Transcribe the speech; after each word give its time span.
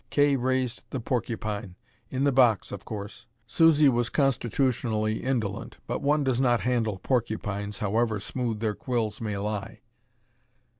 Kay 0.09 0.35
raised 0.35 0.89
the 0.89 0.99
porcupine; 0.99 1.75
in 2.09 2.23
the 2.23 2.31
box, 2.31 2.71
of 2.71 2.85
course. 2.85 3.27
Susie 3.45 3.87
was 3.87 4.09
constitutionally 4.09 5.23
indolent, 5.23 5.77
but 5.85 6.01
one 6.01 6.23
does 6.23 6.41
not 6.41 6.61
handle 6.61 6.97
porcupines, 6.97 7.77
however 7.77 8.19
smooth 8.19 8.61
their 8.61 8.73
quills 8.73 9.21
may 9.21 9.37
lie. 9.37 9.81